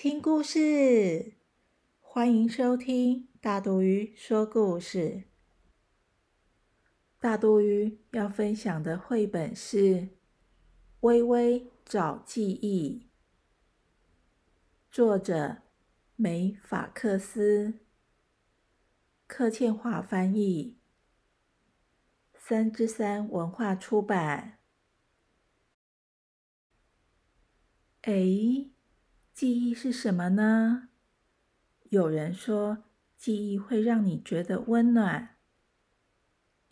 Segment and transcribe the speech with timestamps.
[0.00, 1.32] 听故事！
[1.98, 5.24] 欢迎收听大肚鱼说故事。
[7.18, 9.78] 大肚鱼要分享的绘本是
[11.00, 13.08] 《微微找记忆》，
[14.88, 15.62] 作者
[16.14, 17.80] 梅法克斯，
[19.26, 20.76] 柯倩华翻译，
[22.38, 24.60] 三之三文化出版。
[28.02, 28.70] 哎，
[29.38, 30.88] 记忆是什么呢？
[31.90, 32.78] 有人说，
[33.16, 35.36] 记忆会让你觉得温暖；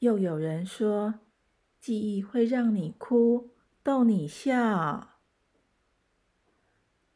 [0.00, 1.20] 又有人说，
[1.78, 3.50] 记忆会让你哭，
[3.84, 5.10] 逗你笑。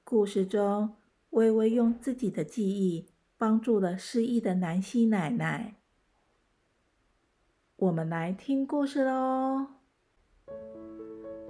[0.04, 0.94] 故事中，
[1.30, 5.74] 微微用自己的记忆帮助了失忆的南希奶奶。
[7.74, 9.66] 我们来听故事喽。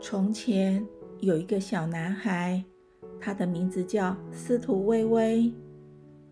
[0.01, 0.89] 从前。
[1.20, 2.64] 有一个小男孩，
[3.21, 5.53] 他的名字叫司徒微微。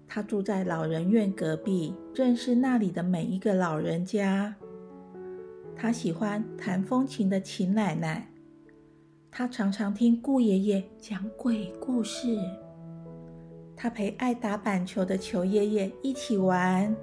[0.06, 4.56] 他住在老人院隔壁，认识那里的每一个老人家。
[5.76, 8.26] 他喜欢弹风琴的秦奶奶，
[9.30, 12.36] 他常常听顾爷爷讲鬼故事。
[13.76, 16.96] 他陪爱打板球的球爷爷一起玩。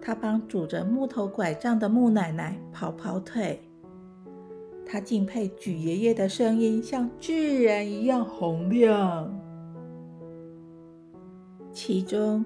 [0.00, 3.60] 他帮拄着木头拐杖的木奶奶跑跑腿。
[4.90, 9.38] 他敬佩举爷爷的声音像巨人一样洪亮。
[11.70, 12.42] 其中，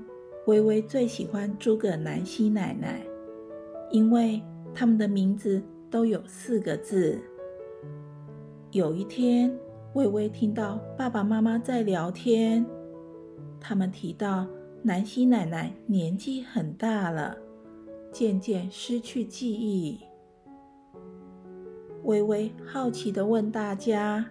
[0.46, 3.00] 微微最喜欢诸葛南希奶奶，
[3.92, 4.42] 因为
[4.74, 7.16] 他们的名字都有四个字。
[8.72, 9.56] 有一天，
[9.94, 12.66] 微微听到爸爸妈妈在聊天，
[13.60, 14.46] 他们提到
[14.82, 17.36] 南希奶奶年纪很大了，
[18.10, 20.00] 渐渐失去记忆。
[22.04, 24.26] 微微好奇的问大家：“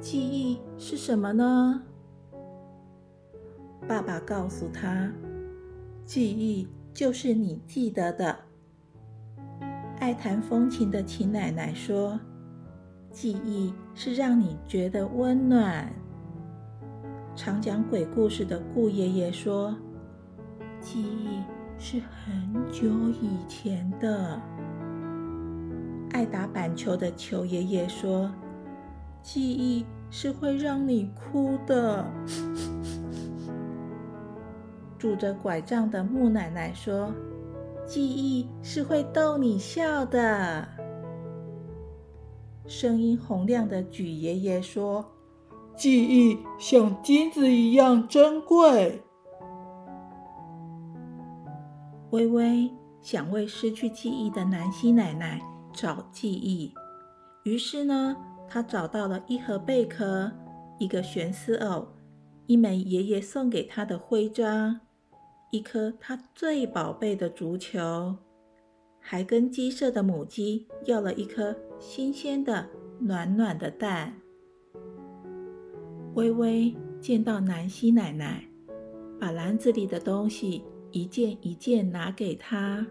[0.00, 1.82] 记忆是什么呢？”
[3.86, 5.12] 爸爸告诉他
[6.04, 8.36] ：“记忆就是你记得的。”
[10.00, 12.18] 爱弹风琴的秦奶奶说
[13.12, 15.92] ：“记忆是让你觉得温暖。”
[17.36, 19.76] 常讲鬼故事的顾爷爷说
[20.80, 21.42] ：“记忆
[21.78, 22.88] 是很久
[23.20, 24.40] 以前的。”
[26.12, 28.30] 爱打板球的球爷爷说
[29.22, 32.06] ：“记忆是会让你哭的。
[34.98, 37.12] ”拄着拐杖的木奶奶说
[37.86, 40.68] ：“记忆是会逗你笑的。”
[42.68, 45.12] 声音洪亮的举爷爷说
[45.74, 49.02] ：“记忆像金子一样珍贵。”
[52.10, 52.70] 微微
[53.00, 55.51] 想为失去记忆的南希奶奶。
[55.74, 56.72] 找记忆，
[57.44, 58.16] 于是呢，
[58.48, 60.30] 他找到了一盒贝壳、
[60.78, 61.88] 一个悬丝偶、
[62.46, 64.80] 一枚爷爷送给他的徽章、
[65.50, 68.16] 一颗他最宝贝的足球，
[69.00, 72.68] 还跟鸡舍的母鸡要了一颗新鲜的、
[72.98, 74.14] 暖暖的蛋。
[76.14, 78.44] 微微见到南希奶奶，
[79.18, 82.86] 把篮子里的东西一件一件拿给他，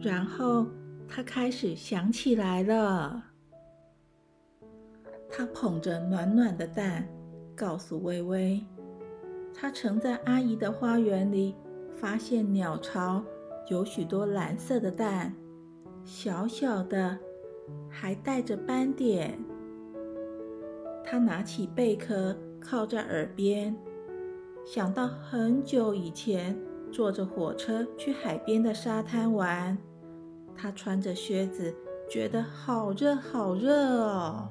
[0.00, 0.66] 然后。
[1.12, 3.24] 他开始想起来了。
[5.28, 7.06] 他捧着暖暖的蛋，
[7.56, 8.64] 告诉微微，
[9.52, 11.56] 他曾在阿姨的花园里
[11.92, 13.22] 发现鸟巢
[13.68, 15.34] 有许多蓝色的蛋，
[16.04, 17.18] 小小的，
[17.88, 19.36] 还带着斑点。
[21.04, 23.76] 他拿起贝壳靠在耳边，
[24.64, 26.56] 想到很久以前
[26.92, 29.76] 坐着火车去海边的沙滩玩。
[30.60, 31.74] 他穿着靴子，
[32.06, 34.46] 觉得好热，好热哦。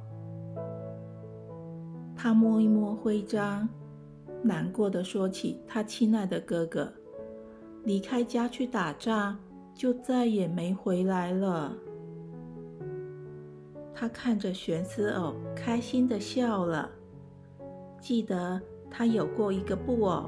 [2.15, 3.69] 他摸一摸徽章，
[4.41, 6.91] 难过的说起他亲爱的哥哥，
[7.83, 9.37] 离开家去打仗，
[9.75, 11.77] 就再也没回来了。
[13.93, 16.89] 他看着悬丝偶，开心的笑了。
[18.01, 18.59] 记得
[18.89, 20.27] 他有过一个布偶，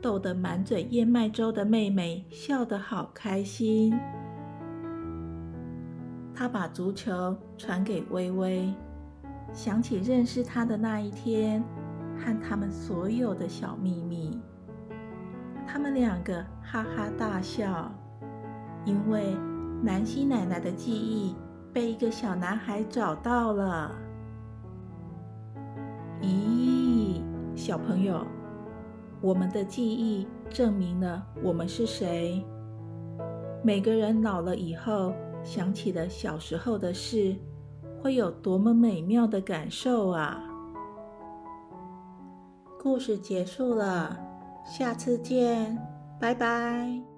[0.00, 3.92] 逗得满嘴燕麦粥的妹妹笑得好开心。
[6.34, 8.72] 他把足球传给微微，
[9.52, 11.62] 想起认识他的那一天，
[12.16, 14.40] 和他们所有的小秘密。
[15.66, 17.92] 他们两个哈哈大笑，
[18.84, 19.36] 因为
[19.82, 21.34] 南希奶奶的记忆
[21.72, 23.92] 被一个小男孩找到了。
[26.20, 27.20] 咦，
[27.54, 28.26] 小朋友，
[29.20, 32.44] 我们的记忆证明了我们是谁？
[33.62, 35.14] 每个人老了以后，
[35.44, 37.36] 想起了小时候的事，
[38.00, 40.42] 会有多么美妙的感受啊！
[42.80, 44.18] 故事结束了，
[44.64, 45.78] 下次见，
[46.20, 47.11] 拜拜。